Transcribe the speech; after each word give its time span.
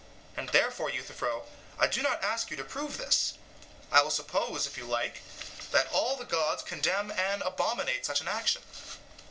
And 0.35 0.49
therefore, 0.49 0.89
Euthyphro, 0.89 1.45
I 1.77 1.85
do 1.85 2.01
not 2.01 2.23
ask 2.23 2.49
you 2.49 2.57
to 2.57 2.63
prove 2.63 2.97
this; 2.97 3.35
I 3.91 4.01
will 4.01 4.09
suppose, 4.09 4.65
if 4.65 4.75
you 4.75 4.85
like, 4.85 5.21
that 5.69 5.91
all 5.91 6.15
the 6.15 6.25
gods 6.25 6.63
condemn 6.63 7.11
and 7.11 7.43
abominate 7.43 8.07
such 8.07 8.19
an 8.19 8.27
action. 8.27 8.63